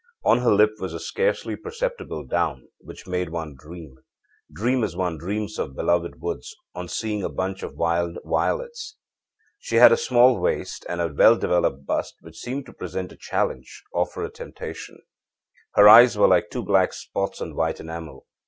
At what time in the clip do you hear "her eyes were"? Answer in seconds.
15.75-16.27